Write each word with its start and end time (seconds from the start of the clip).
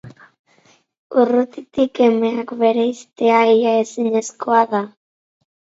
Urrutitik 1.23 2.01
emeak 2.07 2.55
bereiztea 2.65 3.45
ia 3.61 3.79
ezinezkoa 3.87 4.69
da. 4.75 4.87